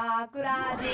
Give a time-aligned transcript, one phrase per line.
[0.00, 0.86] 学ラジ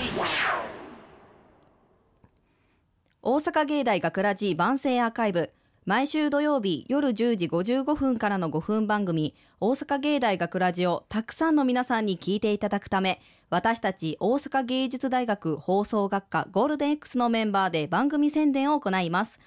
[3.21, 5.51] 大阪芸大学ラジ番宣アーカイブ。
[5.85, 13.21] 毎週土曜日夜10時55分からの5分番組大阪芸大学ラジをたくさんの皆さんに聞いていただくため
[13.51, 19.39] 私たち大阪芸術大学放送学科ゴールデン X のメンバーで番組宣伝を行います。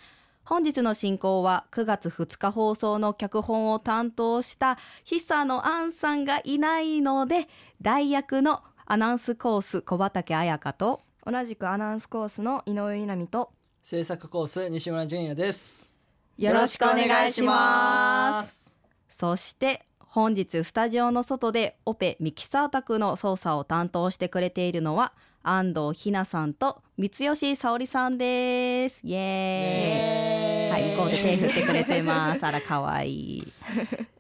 [0.46, 7.50] 本日の進行は9月2日放送の脚本を担当した久野杏さんがいないので
[7.82, 13.52] 代役のアナウンスコース小畑彩香と同じくアナウンスコースの井上みなみと
[13.84, 15.92] 制作コース西村淳也です。
[16.38, 18.74] よろしくお願いします。
[19.10, 25.12] そして本日スタジオの外でオペミキサー宅の操作を担当してくれているのは
[25.44, 29.02] 安藤ひなさんと三吉沙織さんです。
[29.04, 30.82] イエーイ。
[30.82, 32.46] はい向こうで手振ってくれてます。
[32.46, 33.54] あら可愛い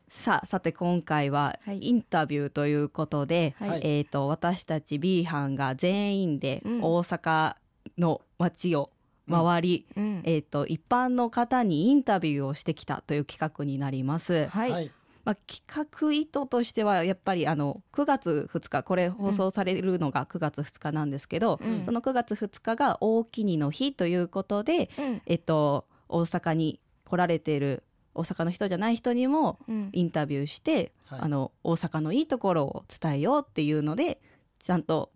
[0.09, 1.79] さあさて今回ははい。
[1.79, 3.81] インタビューということで、はい。
[3.83, 6.81] えー、と私たち B 班が全員でうん。
[6.81, 7.55] 大阪
[7.97, 8.91] の街を
[9.29, 10.21] 回り、うん。
[10.23, 14.47] えー、と一般の方にインタビューをしてきたという企画になります。
[14.47, 14.91] はい、
[15.25, 15.61] まあ、企
[16.01, 21.83] 画意図としてはやっぱりあの9月2日これ放送されるのが9月2日なんですけど、うん。
[21.83, 25.21] その9月2日が大きにの日ということで、うん。
[25.25, 27.83] えっと、大阪に来られている
[28.17, 29.89] 大阪の人じゃない人にもうん。
[29.93, 31.19] インタビューして、はい。
[31.21, 34.19] あの大阪のいいところを伝えようっていうので
[34.59, 35.11] ちゃんと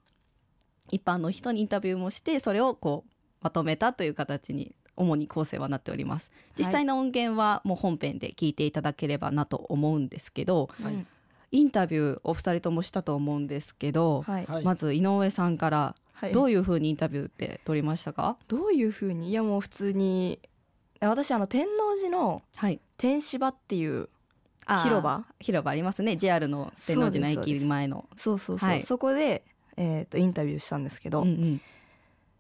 [0.92, 6.32] 一般の人にインタビューもしてそれをこうまとめたという形に主に構成はなっております。
[6.58, 10.94] 実際の音源はもう本編で聞いていただければなと思うんですけどはい。
[10.94, 11.08] うん
[11.54, 14.46] インタビューお二人ともしたと思うんですけど、はい。
[14.46, 14.64] はい。
[14.64, 16.32] まず井上さんからはい。
[16.32, 19.32] どういうふうにインタビューって取りましたか、どういうふうに？
[19.32, 20.40] いやもう普通に
[21.10, 22.80] 私あの天王寺のはい。
[22.98, 24.10] 天芝っていう
[24.84, 25.26] 広場？
[25.40, 26.16] 広場ありますね。
[26.16, 28.08] JR の天王寺の駅前の。
[28.16, 28.84] そうそうそう、はい。
[28.84, 29.44] そこで、
[29.78, 31.62] えー、とインタビューしたんですけど、うんうん。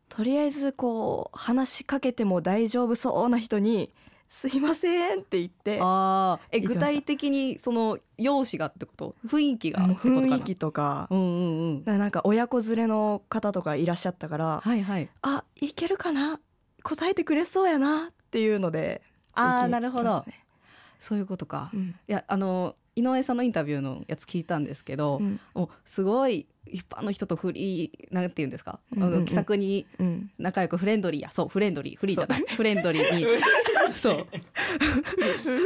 [0.10, 3.92] とりあえずこう話しかけても大丈夫そうな人に
[4.30, 6.58] 「すいません」って言ってあー。
[6.58, 9.16] え具体的にその容姿がってこと？
[9.26, 11.08] 雰囲気が雰囲気とか。
[11.10, 11.84] うんうんうん。
[11.86, 15.10] ななんか親子連れの方とかいらっしゃったから「はいはい。
[15.24, 16.40] あいけるかな？
[16.84, 19.02] 答えてくれそうやな」っていうので
[19.34, 20.26] あー行きなるほど。
[21.00, 21.96] そういうことか、いうん。
[22.06, 25.40] やあの井上さんのインタビューのやつ聞いたんですけど、うん。
[25.54, 29.26] もうすごい一般の人とフリーなんていうんですか、うんうんうん。
[29.26, 30.32] 気さくにうん。
[30.38, 32.46] 仲良くフレンドリーやそうフレンドリーフリーじゃない。
[32.56, 33.26] フレンドリーに
[33.96, 34.28] そう。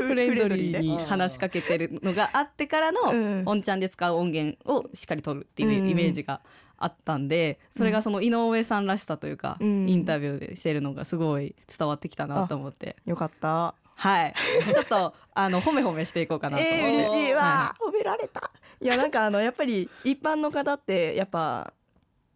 [0.07, 3.43] フレンドリーに 話しかけてるのがあってからの、うん。
[3.45, 6.41] オンチャンで使う音源をしっかり取るっていううんうんイメージが
[6.77, 9.89] あったんで、それがその井上さんらしさというか、うん。
[9.89, 12.97] インタビューでしてるのがすごい伝わってきたなと思って。
[13.05, 13.75] よかった。
[13.95, 14.33] はい。
[14.73, 16.63] ちょっと あの褒め褒めしていこうかなと。
[16.63, 17.33] 思って、えー、嬉しい。
[17.33, 18.51] わ、は褒められた。
[18.81, 21.73] いやなんかあのやっぱり一般の方ってやっぱ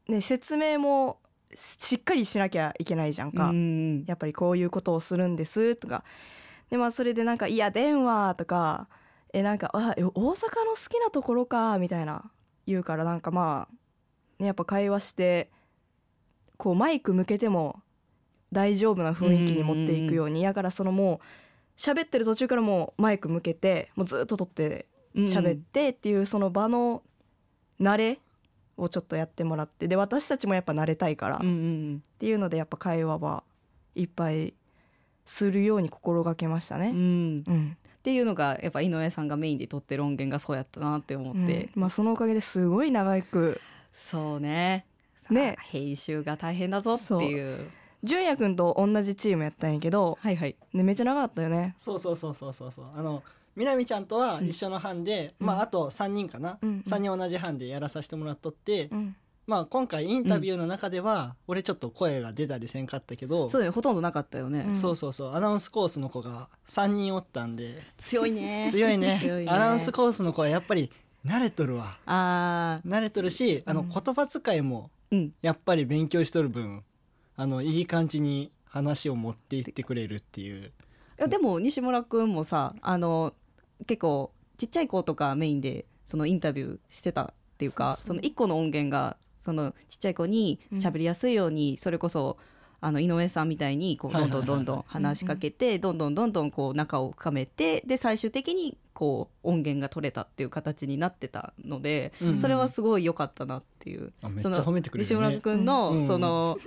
[0.07, 1.19] ね説明も
[1.53, 6.03] しっかりしなきゃいけないじゃんか、うんやっぱりこういうことをするんですとか。
[6.69, 8.88] でまあそれでなんか「いや電話」とか
[9.33, 12.31] 「えなんかあえ大阪の好きなところか」みたいな
[12.67, 13.75] 言うからなんかまあ、
[14.39, 15.50] ね、やっぱ会話して
[16.57, 17.81] こうマイク向けても
[18.51, 27.03] 大丈夫な雰囲気に持っていくようにやからそのもう喋ってる途中からもうマイク向けてもうずっと撮って喋ってっていうその場の
[27.79, 28.19] 慣れ
[28.77, 33.44] をちょっとやってもらってで私たちもやっぱ慣れたいから、っていうのでやっぱ会話は
[33.95, 34.53] いっぱい
[35.25, 36.91] するように心がけましたうんうね。
[36.91, 36.95] ん。
[36.95, 37.77] うん。
[38.00, 41.81] っていうのがやっぱ井上さんがメインで撮ってる音源がそうやったなって思って、うん。
[41.81, 43.61] まあそのおかげですごい長く
[44.00, 44.86] そうね。
[45.30, 45.58] ね。
[45.60, 47.70] 編集が大変だぞっていう。
[48.02, 50.56] 純也くんと同じチームやったんやけど、はいはい。
[50.74, 51.76] ね、めっちゃ長かったよね。
[51.78, 52.86] そうそうそうそうそうそう。
[52.96, 53.22] あの
[53.58, 55.48] みなみちゃんとは一緒の班で、うん。
[55.48, 56.80] まああと3人かな、うんうん。
[56.88, 59.16] 3人同じ班でやらさせてもらっとって、うん。
[59.46, 63.74] まあ今回インタビューの中では、俺ちょっと声が出たりせんかったけどそうだよ。
[63.74, 64.76] ほとんどなかったよね、うん。
[64.78, 65.34] そうそうそう。
[65.34, 67.80] アナウンスコースの子が3人おったんで。
[67.98, 68.70] 強いね。
[68.72, 69.20] 強いね。
[69.22, 69.52] 強いね。
[69.52, 70.90] アナウンスコースの子はやっぱり
[71.29, 71.97] 慣れとるわ。
[72.07, 73.89] あ慣れとるしあのうん。
[73.89, 74.89] 言葉遣いも
[75.42, 76.83] やっぱり勉強しとる分
[77.36, 80.65] あのいい感じに話を持っていってくれるっていう。
[80.65, 80.71] い
[81.18, 83.33] やでも西村くんもさあの
[83.86, 87.27] 結構ちっちゃい子とかメインでそのインタビューしてたっ
[87.57, 92.38] ていうかその一個の音源がそのちっちゃい子に喋りやすいように、それこそ
[92.81, 104.12] あの井上さんみたいにこうどんどんどんどん話しかけてどんどんどんどんこう仲を深めてで最終的にこう音源が取れたっていう形になってたので、うんそれはすごい良かったなっていう。
[104.22, 105.16] あめっちゃその褒めてくれるね。
[105.16, 106.57] 西村くんの、うんその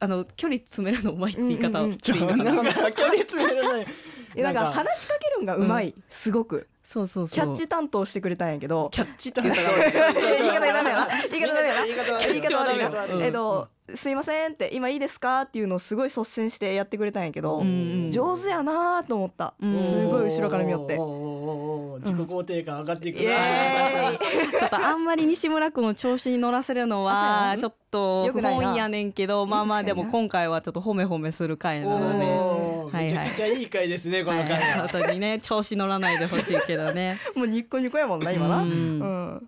[0.00, 1.98] あの距離詰めるのうまいって言い方をうんうん。
[1.98, 3.86] 距離詰めるね
[4.34, 4.78] えなんかなんか。
[4.78, 6.66] 話しかけるんがうまい、すごく。
[6.82, 7.44] そうそうそう。
[7.44, 8.88] キャッチ担当してくれたんやけど。
[8.90, 9.54] キャッチ担当。
[9.54, 12.32] 言い方ダメやな言い方ダメやな言い方悪い。
[12.32, 12.78] 言い方悪い。
[12.78, 13.22] な言い方悪い。
[13.22, 19.76] えっと「すいません」って「今いいですか?」っていうのをすごい率先してやってくれたんやけど、うんうん上手やなと思った、うん。
[19.76, 20.94] すごい後ろから見よって。
[20.96, 24.18] 自己肯定感上がっていくイエなーイ。
[24.58, 32.24] ちょっとあんまり西村君を調子に乗らせるのはちょっと不本意やねんけどまあまあでも今回はちょっと褒め褒めする回なので。
[32.24, 33.04] はいはい。
[33.04, 34.44] めちゃくちゃいい回ですねこのは。
[34.44, 37.18] い回は本当にね調子乗らないでほしいけどね。
[37.34, 38.62] もうニッコニコやもんな今な。
[38.62, 39.46] ううんん、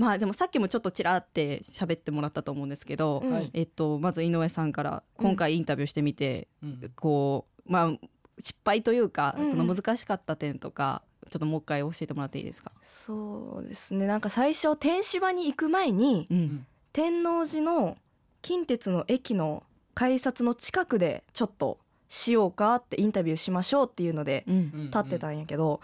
[0.00, 3.30] まあでもさっきもちょっとちらって喋ってもらったと思うんですけど、うん。
[3.30, 3.50] はい。
[3.52, 6.92] えっと、まず井上さんから今回インタビューしてみて、うん。
[6.96, 7.92] こうまあ
[8.38, 14.06] 失敗というか、その難しかった点とかちょっともう一回教えてもらっていいですか、そうですね。
[14.06, 16.66] なんか最初天芝に行く前にうん。
[16.94, 17.98] 天王寺の
[18.40, 19.64] 近鉄の駅の
[19.94, 24.86] 改札の近くでちょっとしようかってインタビューしましょうっていうのでうん。
[24.86, 25.82] 立ってたんやけど、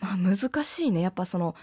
[0.00, 1.02] まあ難しいね。
[1.02, 1.54] やっぱその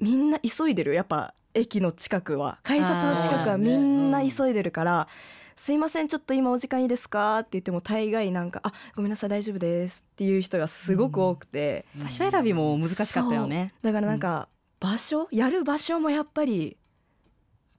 [0.00, 2.58] みんな急いでるやっぱ駅の近くは。
[2.62, 5.08] 改札の近くはみんな急いでるから
[5.56, 12.04] 「すいませんちょっと今お時間いいですか?」って言っても大概なんか「あごめんなさい大丈夫です」っていう人がすごく多くて、うん。
[12.04, 13.74] 場所選びも難しかったよね。
[13.82, 14.48] だからなんか
[14.78, 16.76] 場所やる場所もやっぱり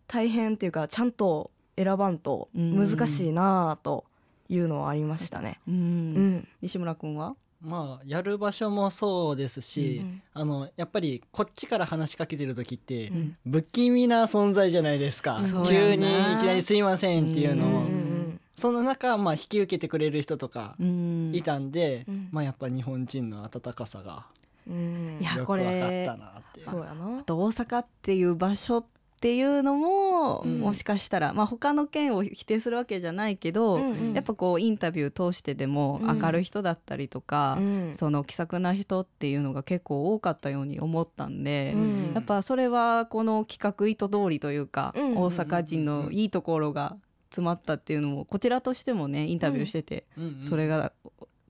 [0.07, 4.06] 大変っていうかちゃんと選ばんと難しいなあと
[4.50, 5.59] いうのはありましたね。
[5.68, 5.75] うん。
[5.75, 6.47] うん。
[6.62, 7.35] 西村君は？
[7.61, 13.37] まあやる場所もそうですし、うんあのやっぱりこっちから話しかけてる時って、うん。
[13.49, 15.39] 不気味な存在じゃないですか。
[15.67, 18.11] 急にいきなり「すいません」っていうのを、うんうん
[18.53, 21.31] その中、まあ、引き受けてくれる人とかうん。
[21.33, 22.29] いたんで、うん。
[22.31, 24.27] まあ、やっぱ日本人の温かさが
[24.67, 25.17] うん。
[25.19, 26.85] いやよくこれ分かったなってそう。
[26.85, 28.85] やなあと大阪っていう場所
[29.21, 30.62] っていうのも、うん。
[30.62, 34.13] もしかしたら、まあ、他の県を否定するわけじゃないけど、うんうん。
[34.13, 36.19] やっぱこうインタビュー通してでもうん。
[36.19, 37.91] 明るい人だったりとか、うん。
[37.94, 42.12] その気さくな人っていうのが結構多かったように思ったんで、うん。
[42.15, 46.97] やっぱそれはこの企画意図通りというか、うん大阪人のいいところが
[47.29, 50.44] 詰まったっていうのもこちらとしてもねインタビューしてて、うんうん。
[50.44, 50.94] それが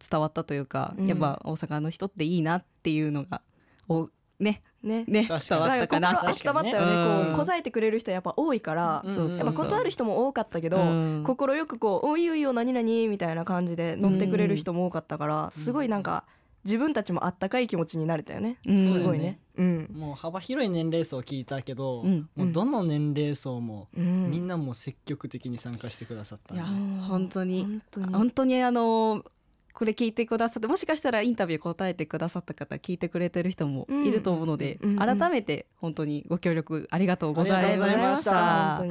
[0.09, 1.07] 伝わったというか、うん。
[1.07, 3.41] やっぱ大阪の人っていいなっていうのが
[3.87, 4.09] お
[4.41, 5.05] ねね。
[5.07, 5.25] ね。
[5.27, 5.61] 確かに。
[5.61, 6.13] 伝わったかな。
[6.13, 6.85] なんか心温まったよね。
[6.85, 7.25] 確かにね。
[7.35, 9.37] こう答えてくれる人やっぱ多いから、うん。
[9.37, 11.23] やっぱ断る人も多かったけど、うん。
[11.25, 16.25] 心よくこう「おいいよいいよ何々」みたいな感じで乗ってくれる人も多かったから、すごいなんか
[16.63, 18.77] 自分たちもあったかい気持ちになれたよね、うん。
[18.77, 19.39] すごいね。
[19.57, 22.29] うん、もう幅広い年齢層を聞いたけど、うん。
[22.35, 27.63] もうどの年齢層も、うん、みんなもう積極的に参加してくださったいやんで本当に。
[27.63, 28.13] 本当に。
[28.13, 29.25] 本当にあの
[29.73, 38.83] これ聞いてくださってもしかしたらインタビュー答えてくださった方聞いてくれてる人もいると思うので、うんうんうん改めて本当にご協力ありがとうございました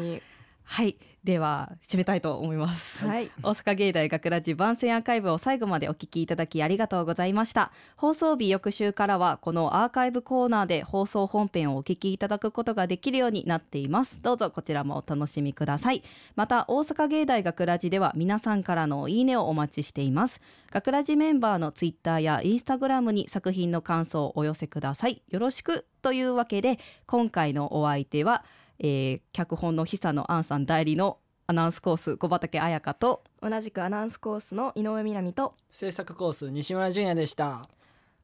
[0.70, 0.96] はい。
[1.24, 3.30] では締めたいと思います、はい。
[3.42, 7.72] 大阪芸大学ラジ番宣アーカイブを最後までお聞きいただきありがとうございました。
[7.96, 14.22] 放送日翌週からはこのアーカイブコーナーで放送本編をお聞きいただくことができるようになっています。
[14.22, 16.04] どうぞこちらもお楽しみください。
[16.36, 20.40] また大阪芸大学ラジでは皆さんからのいいねをお待ちしています。
[20.70, 25.20] 学ラジメンバーのツイッターやインスタグラムに作品の感想をお寄せください。
[25.28, 28.44] よろしくというわけで今回のお相手は、
[28.82, 37.68] えー脚本の久野杏さん代理のアナウンスコース小畑彩香と同じくアナウンスコースの井上みなみと制作コース西村淳也でした。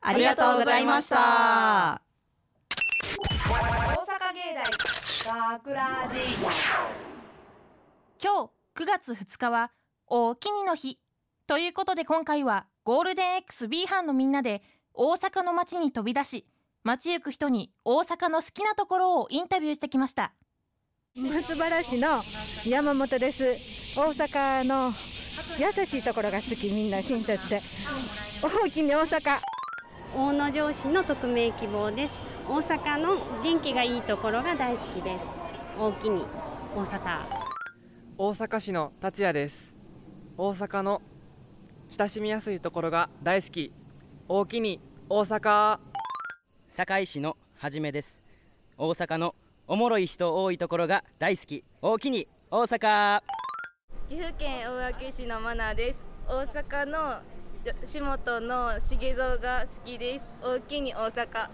[0.01, 2.01] ありがとうございました。
[2.71, 4.55] 大阪芸
[5.25, 6.19] 大学ラジ
[8.23, 9.73] 今日9月2日は
[10.07, 10.99] おおきにの日。
[11.47, 14.63] ということで今回はゴールデン XB 班のみんなで
[14.95, 16.47] 大阪の街に飛び出し
[16.85, 20.33] 街行く人に大阪の好きなところをインタビューしてきました
[21.19, 22.21] 松原市の
[22.67, 23.99] 山本です。
[23.99, 24.93] 大阪の
[25.59, 27.63] 優しいところが好きみんな親切で。
[28.43, 29.39] 大きに大阪。
[30.15, 32.19] 大野城市の匿名希望です。
[32.47, 35.25] 大阪の元気がいいところが大好きです。
[35.81, 36.23] 大きに
[36.77, 37.25] 大阪。
[38.19, 40.37] 大阪市の達也です。
[40.37, 41.01] 大阪の
[41.97, 43.71] 親しみやすいところが大好き。
[44.29, 45.79] 大きに大阪。
[46.77, 48.77] 堺市のはじめです。
[48.79, 49.33] 大阪の
[49.69, 51.65] おもろい人多いところが大好き。
[51.83, 52.29] 大きに。
[52.53, 53.21] 大阪。
[54.09, 55.99] 岐阜県大垣市のマナです。
[56.29, 57.21] 大阪の
[57.85, 60.31] し下の重蔵が好きです。
[60.41, 61.49] 大きに大阪。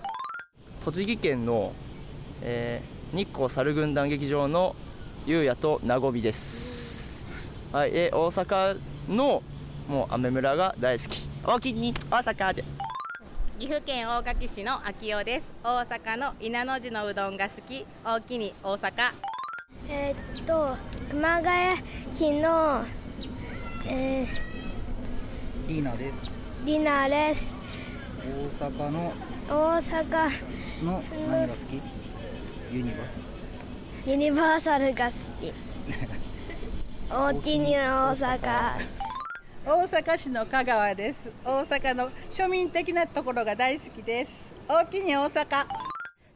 [0.84, 1.72] 栃木県の、
[2.42, 4.76] えー日光猿軍団劇場の
[5.26, 7.26] ゆうやとなごびです。
[7.72, 7.92] はい。
[7.94, 8.78] えー大阪
[9.08, 9.42] の
[9.88, 11.22] もう雨村が大好き。
[11.46, 12.62] おおきに大阪で
[13.62, 15.54] 岐阜県大垣市の秋代です。
[15.62, 17.86] 大阪の稲の字のうどんが好き。
[18.04, 18.90] 大きに大阪。
[19.88, 20.76] えーっと
[21.08, 22.84] 熊谷市の、
[23.86, 24.26] えー、
[25.68, 26.14] リーナです。
[26.64, 27.46] リナです。
[28.58, 29.12] 大阪の
[29.48, 31.80] 大阪の何が好き？
[32.74, 32.96] ユニバ
[34.06, 35.52] ユニバーサルが好き。
[37.14, 39.01] 大きに大阪
[39.64, 41.30] 大阪市の香川です。
[41.44, 44.52] 大阪の庶民的なところが大好きです。
[44.68, 45.66] 大きに大阪。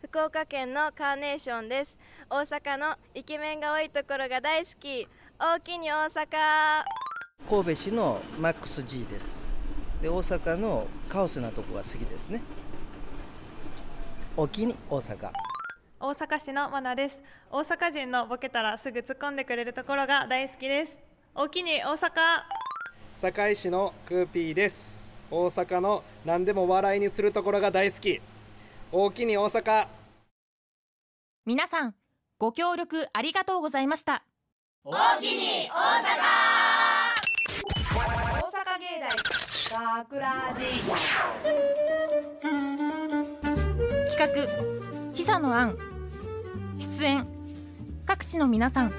[0.04, 2.28] 福岡県のカーネーションです。
[2.30, 5.08] 大阪のイケメンが多いところが大好き。
[5.40, 6.84] 大きに大阪。
[7.50, 9.48] 神戸市のマックス G です。
[10.00, 12.40] で大阪のカオスなとこが好きですね。
[14.36, 15.32] 大きに大阪。
[15.98, 17.20] 大阪市のマナです。
[17.50, 20.96] 大阪人のボケたらすぐ突っ込んでくれるところが大好きです。
[21.34, 22.12] 大きに大阪
[23.20, 25.06] 堺市のクーピーです。
[25.30, 28.20] 大阪の何でも笑いにするところが大好き。
[28.92, 29.86] 大きに大阪。
[31.46, 31.94] 皆さん
[32.38, 34.22] ご協力ありがとうございました。
[34.84, 36.10] 大きに大阪。
[37.94, 39.08] 大阪芸大
[40.04, 40.64] 学ラジ
[44.10, 44.28] 企画
[45.14, 45.78] 久野杏
[46.78, 47.26] 出演
[48.04, 48.92] 各地の皆さん。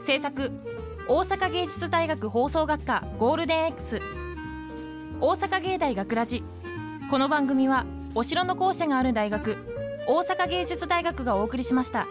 [0.00, 0.50] 制作
[1.08, 4.00] 大阪芸術大学放送学科ゴールデン X
[5.20, 6.42] 大阪芸大学ラジ
[7.08, 7.86] この番組は
[8.16, 9.56] お城の校舎がある大学
[10.08, 12.08] 大阪芸術大学がお送りしました。